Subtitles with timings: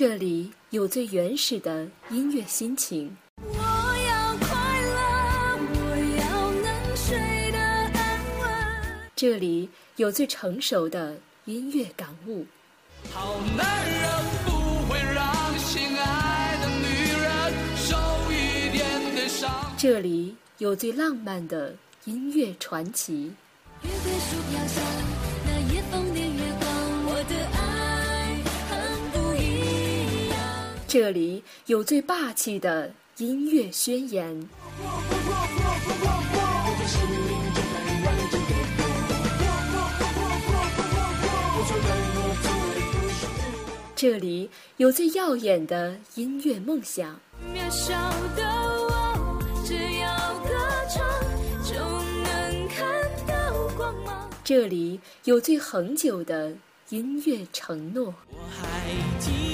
[0.00, 3.14] 这里有最原始的音乐心情。
[3.36, 4.96] 我要快乐，
[5.74, 5.78] 我
[6.16, 7.98] 要能睡得安
[8.40, 8.48] 稳。
[9.14, 12.46] 这里有最成熟的音乐感悟。
[13.12, 14.10] 好男人
[14.46, 14.50] 不
[14.90, 17.94] 会让心爱的女人受
[18.32, 19.70] 一点点伤。
[19.76, 21.74] 这里有最浪漫的
[22.06, 23.34] 音乐传奇。
[23.82, 24.82] 月桂树飘香，
[30.92, 34.48] 这里有最霸气的音乐宣言。
[43.94, 47.20] 这里有最耀眼的音乐梦想。
[47.54, 47.94] 渺小
[48.34, 48.42] 的
[48.88, 50.50] 我，只要歌
[50.92, 51.06] 唱
[51.62, 51.74] 就
[52.24, 54.28] 能看到光芒。
[54.42, 56.52] 这里有最恒久的
[56.88, 58.12] 音乐承诺。
[58.28, 59.49] 我还记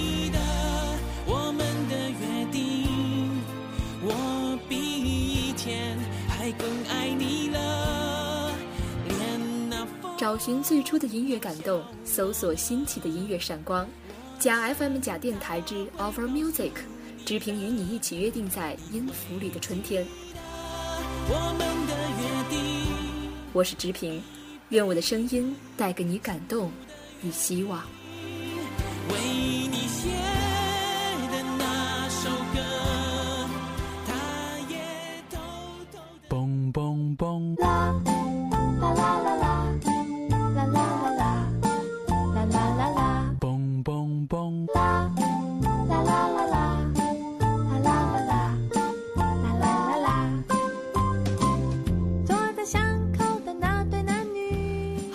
[10.26, 13.88] 找寻最初的音乐感动，搜索新奇的音乐闪光。
[14.40, 16.72] 假 FM 假电台之 Over Music，
[17.24, 20.04] 直平与你一起约定在音符里的春天。
[21.28, 23.30] 我们的约定。
[23.52, 24.20] 我是直平，
[24.70, 26.72] 愿我的声音带给你感动
[27.22, 27.84] 与希望。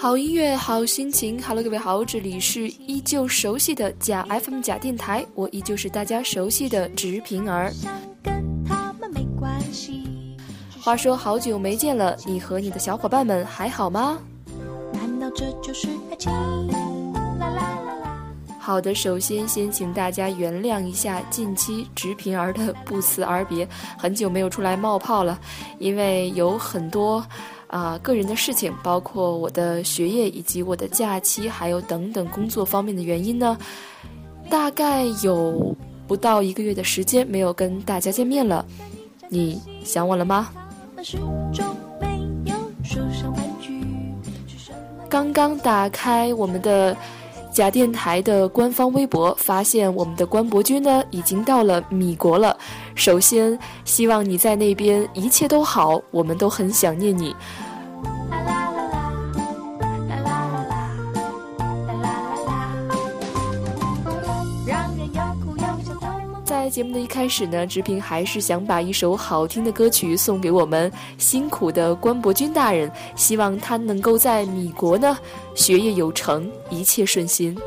[0.01, 1.39] 好音乐，好心情。
[1.43, 7.69] Hello，各位好，这里是依旧熟悉的假 FM 假电台，我依旧是大家熟悉的直平儿。
[7.71, 7.93] 想
[8.23, 10.01] 跟他们没关系。
[10.81, 14.17] 话说好久没见了，你和你的小伙伴们还好吗？
[14.91, 16.31] 难道这就是爱情？
[17.37, 18.25] 啦啦啦啦。
[18.59, 25.39] 好的，首先先请大家原谅一下近期直平儿的不辞而别，很久没有出来冒泡了，
[25.77, 27.23] 因为有很多
[27.71, 33.57] 啊、个人的事情，包括我的学业以及我的假期，还有等等工作方面的原因呢，
[34.49, 35.73] 大概有
[36.05, 38.65] 不到一个月的时间没有跟大家见面了，
[39.29, 40.49] 你想我了吗？
[45.07, 46.95] 刚刚打开我们的
[47.53, 52.57] 假电台的官方微博，发现我们的关伯君呢已经到了米国了。
[52.95, 57.35] 首先，希望你在那边一切都好，我们都很想念你。
[66.45, 75.17] 在节目的一开始呢，直平还是想把一首好听的歌曲送给我们辛苦的关伯君大人，希望他能够在米国呢
[75.55, 77.57] 学业有成，一切顺心。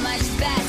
[0.00, 0.61] much better.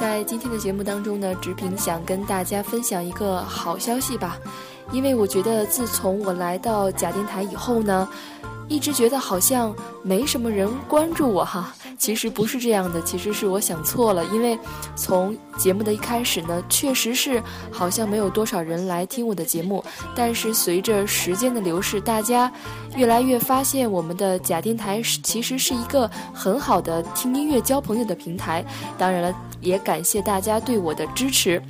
[0.00, 4.38] 在今天的节目当中呢，直平想跟大家分享一个好消息吧，
[4.92, 8.08] 因为我觉得自从我来到假电台以后呢，
[8.70, 11.74] 一直觉得好像没什么人关注我哈。
[11.98, 14.58] 其实不是这样的，其实是我想错了，因为
[14.96, 19.84] 从节目的一开始呢，确实是好像没有多少人来听我的节目，
[20.16, 22.50] 但是随着时间的流逝，大家
[22.96, 28.64] 越来越发现我们的假电台其实是一个很好的听音乐交朋友的平台。
[28.96, 31.62] 当然了，也感谢大家对我的支持。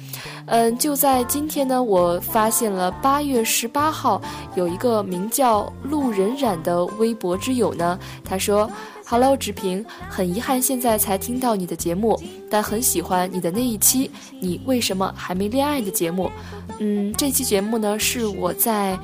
[0.50, 4.20] 嗯，就在今天呢，我发现了八月十八号
[4.56, 8.70] 有一个名叫路人染的微博之友呢，他说。
[9.06, 12.16] Hello，直平，很遗憾现在才听到你的节目，
[12.48, 14.06] 但很喜欢你的那一期
[14.38, 16.30] 《你为什么还没恋爱》的节目。
[16.78, 18.96] 嗯，这期节目呢是我在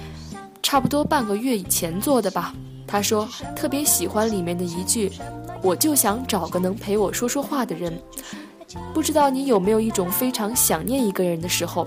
[0.63, 2.55] 差不多半个月以前做的吧。
[2.87, 5.11] 他说特别喜欢里面的一句
[5.61, 7.93] ：“我就想找个能陪我说说话的人。”
[8.95, 11.87] 不知道你有没有一种非常想念一个人的时候，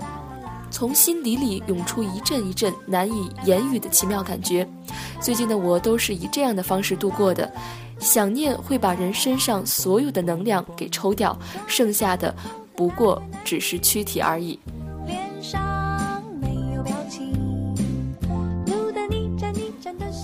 [0.70, 4.66] 从心底里涌出一阵一阵难以言语的奇妙感觉。
[5.20, 7.50] 最近的我都是以这样的方式度过的。
[7.98, 12.34] 想念会把人身上所有的能量给抽掉，剩下的
[12.74, 14.58] 不过只是躯体而已。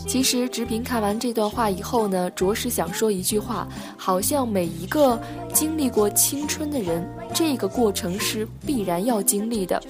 [0.06, 5.20] 其实直平看完这段话以后呢，着实想说一句话：好像每一个
[5.52, 9.82] 经历过青春的人，这个过程是必然要经历的。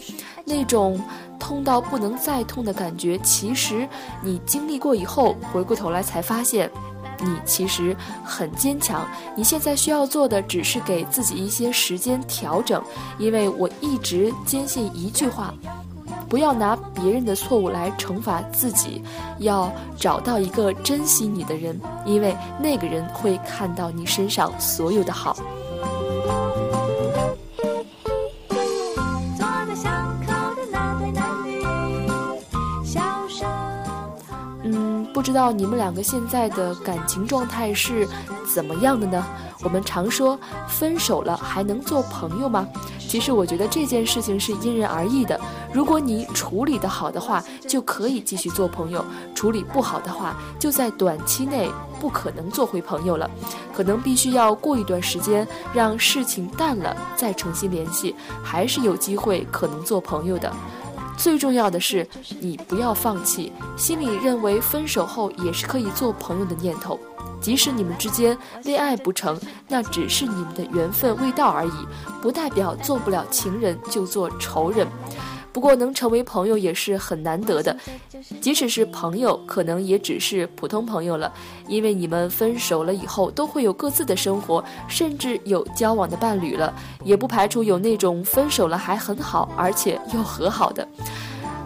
[0.44, 1.00] 那种
[1.38, 3.86] 痛到不能再痛的感觉，其实
[4.22, 6.70] 你经历过以后，回过头来才发现。
[7.18, 12.82] 你其实很坚强，你现在需要做的只是给自己一些时间调整，
[13.18, 15.54] 因为我一直坚信一句话：
[16.28, 19.02] 不要拿别人的错误来惩罚自己，
[19.38, 25.36] 要找到一个珍惜你的人，因为那个人会看到你身上所有的好。
[34.64, 38.08] 嗯，不知道你们两个现在的感情状态是
[38.52, 39.24] 怎么样的呢？
[39.62, 42.66] 我们常说分手了还能做朋友吗？
[42.98, 45.40] 其实我觉得这件事情是因人而异的。
[45.76, 49.02] 如果你处理得好的话，就可以继续做朋友；
[49.34, 53.30] 处理不好的话，就在短期内不可能做回朋友了。
[53.74, 60.50] 可能必须要过一段时间，让事情淡了再重新联系，还是有机会可能做朋友的。
[61.18, 62.08] 最重要的是，
[62.40, 66.98] 你不要放弃，心里认为分手后也是可以做朋友的念头。
[67.38, 71.86] 即使你们之间恋爱不成，那只是你们的缘分未到而已，
[72.22, 74.86] 不代表做不了情人就做仇人。
[75.56, 77.74] 不过能成为朋友也是很难得的，
[78.42, 81.32] 即使是朋友，可能也只是普通朋友了，
[81.66, 90.86] 因为你们分手了以后都会有各自的生活，甚至有交往的伴侣了，也不排除有那种分手了还很好，而且又和好的。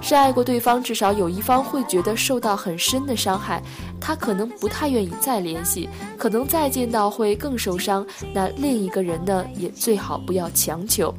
[0.01, 3.61] 深爱过对方，至少有一方会觉得受到很深的伤害，
[4.01, 8.07] 他可能不太愿意再联系，可能再见到会更受伤。
[8.33, 11.13] 那另一个人呢，也最好不要强求。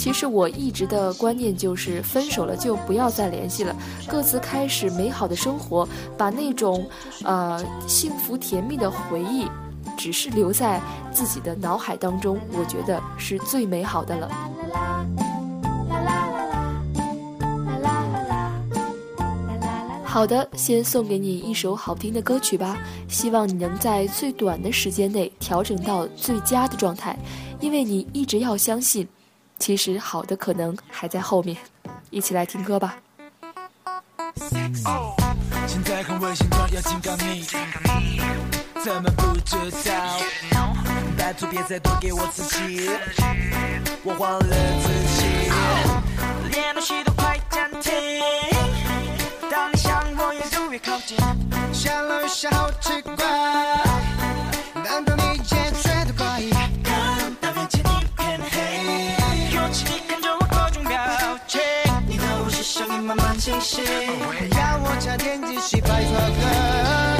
[0.00, 3.76] 其实我一直的观念就是分手了就不要再联系了，
[4.08, 6.88] 各自开始美好的生活，把那种
[7.22, 9.46] 呃幸福甜蜜的回忆
[9.98, 10.80] 只是留在
[11.12, 14.30] 自己的脑海当中，我觉得是最美好的了。
[20.02, 27.14] 好的，先送给你一首好听的歌曲吧，希望你能在最短的时间内调整到最佳的状态，
[27.60, 29.06] 因为你一直要相信。
[29.60, 31.56] 其实好的可能还在后面。
[32.10, 32.96] 一起来听歌吧。
[35.68, 37.46] 现在很危险，状要警告你，
[38.82, 39.56] 怎么不知
[39.88, 40.18] 道？
[41.16, 42.90] 拜托别再多给我刺激，
[44.02, 44.88] 我忘了自
[45.20, 45.52] 己，
[46.50, 47.92] 连呼吸都快暂停。
[49.50, 51.16] 当你向我越走越靠近，
[51.72, 53.14] 想了一下好奇怪，
[63.40, 63.80] 清晰，
[64.50, 67.19] 让我差点继续拍错歌。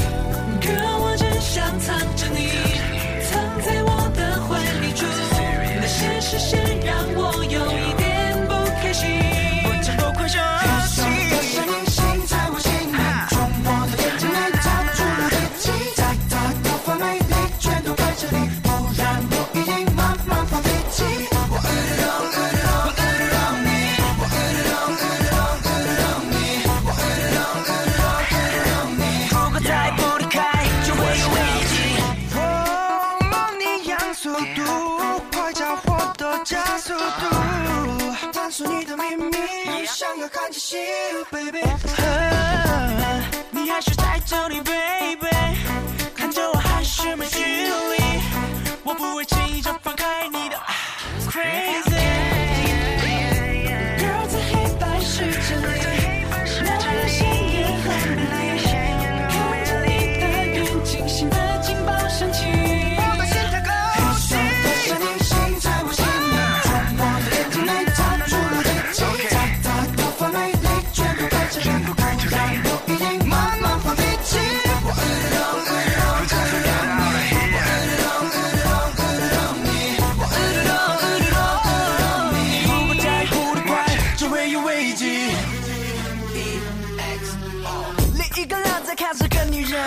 [88.90, 89.80] 在看这个女人，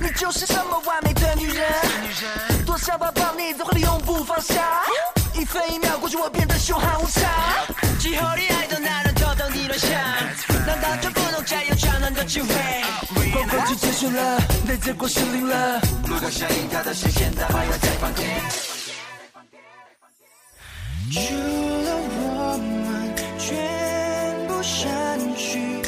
[0.00, 4.82] 你就是这么完美的女人，多想抱抱你，在怀里永不放下。
[5.34, 7.22] 一分一秒过去，我变得凶悍无常。
[7.98, 9.90] 今后你爱的男人都等你乱想，
[10.66, 12.48] 难道就不能再有转暖的机会？
[13.30, 15.78] 光过去结束了，那结果失灵了。
[16.06, 18.24] 如果响应他的视线，他还要再放空。
[21.12, 21.34] 除
[21.84, 25.82] 了我们全部删去，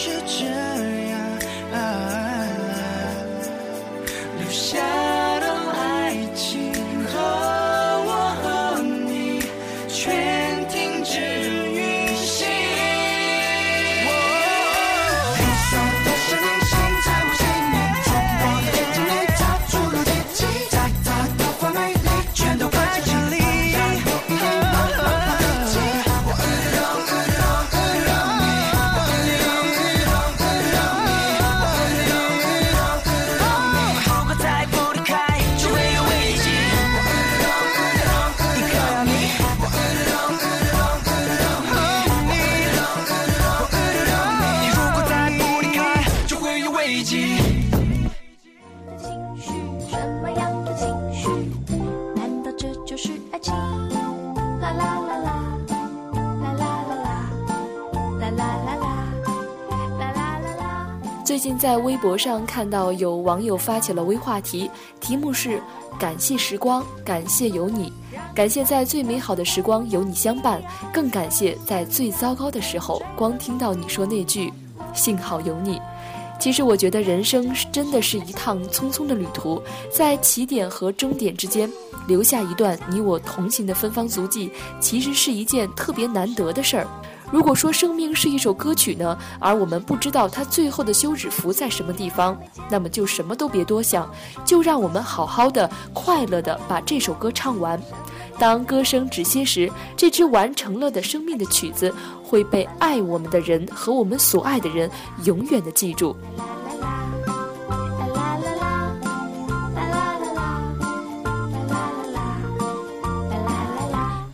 [0.00, 0.44] 是这
[1.08, 1.18] 样。
[1.72, 2.48] 啊
[4.38, 4.78] 留下
[61.48, 65.58] 近在微博上看到有网友发起了微话题，题目是
[65.98, 67.90] “感谢时光，感谢有你，
[68.34, 70.62] 感谢在最美好的时光有你相伴，
[70.92, 74.52] 更感谢在最糟糕的时候光听到你说那句
[74.92, 75.80] ‘幸好有你’”。
[76.38, 79.58] 其实我觉得人生真的是一趟匆匆的旅途，
[79.90, 81.66] 在起点和终点之间
[82.06, 84.52] 留下一段你我同行的芬芳足迹，
[84.82, 86.86] 其实是一件特别难得的事儿。
[87.30, 92.38] 如果说生命是一首歌曲呢，而我们不知道它最后的休止符在什么地方，
[92.70, 94.10] 那么就什么都别多想，
[94.44, 97.80] 就让我们好好的、快乐的把这首歌唱完。
[98.38, 101.92] 当歌声止歇时，这支完成了的生命的曲子
[102.22, 104.90] 会被爱我们的人和我们所爱的人
[105.24, 106.16] 永远的记住。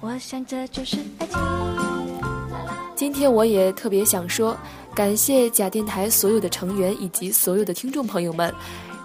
[0.00, 1.93] 我想这就是爱情。
[2.94, 4.56] 今天我也特别想说，
[4.94, 8.54] 感谢假电台所有的成员以及所有的听众朋友们，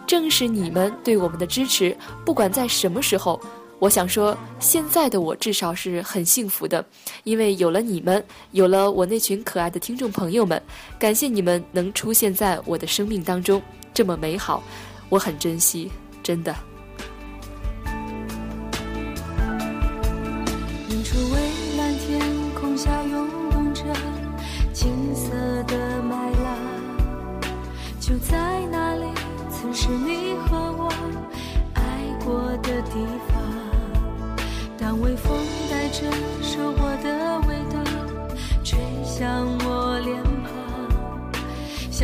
[0.05, 3.41] 正是你们对我们的支持，不管在什么时候，
[3.79, 6.85] 我想说，现在的我至少是很幸福的，
[7.23, 10.61] 因为有了你们，有了我那群可爱的听众朋友们，
[10.99, 13.59] 感谢你们能出现在我的生命当中，
[13.91, 14.61] 这么美好，
[15.09, 15.89] 我很珍惜，
[16.21, 16.68] 真的。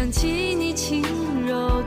[0.05, 1.01] 想起你轻
[1.47, 1.81] 柔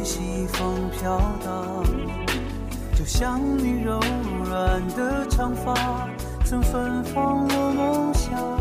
[0.00, 1.84] 随西风飘荡，
[2.96, 4.00] 就像你柔
[4.46, 6.08] 软的长发，
[6.46, 8.59] 曾芬芳我梦乡。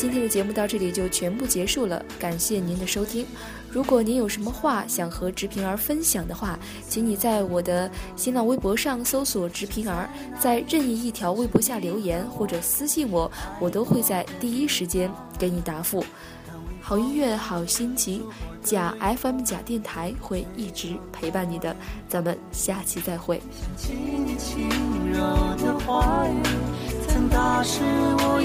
[0.00, 3.26] 今天的节目到这里就全部结束了，感谢您的收听。
[3.70, 6.58] 如果您有什么话想和直平儿分享的话，
[6.88, 10.08] 请你在我的新浪微博上搜索“直平儿”，
[10.40, 16.02] 在任意一条微博下留言或者私信我，我都会在第一时间给你答复。
[16.80, 18.24] 好音乐，好心情，
[18.62, 21.76] 假 FM 假电台会一直陪伴你的，
[22.08, 23.38] 咱们下期再会。
[23.52, 24.66] 想起你轻
[25.12, 25.20] 柔
[25.62, 26.42] 的话语，
[27.06, 28.39] 曾打湿我。